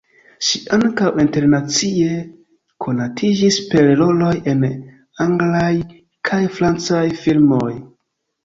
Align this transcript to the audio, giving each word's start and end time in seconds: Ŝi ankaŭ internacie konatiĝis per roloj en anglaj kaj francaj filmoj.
Ŝi 0.45 0.59
ankaŭ 0.77 1.09
internacie 1.23 2.15
konatiĝis 2.85 3.59
per 3.73 3.91
roloj 4.01 4.33
en 4.55 4.65
anglaj 5.27 5.71
kaj 6.31 6.41
francaj 6.59 7.05
filmoj. 7.23 7.73